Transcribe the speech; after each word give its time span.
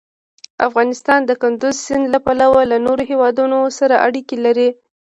افغانستان 0.67 1.19
د 1.25 1.31
کندز 1.41 1.75
سیند 1.85 2.05
له 2.13 2.19
پلوه 2.25 2.61
له 2.71 2.77
نورو 2.85 3.03
هېوادونو 3.11 3.57
سره 3.79 3.95
اړیکې 4.07 4.37
لري. 4.45 4.69